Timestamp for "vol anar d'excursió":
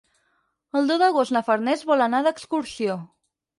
1.93-2.99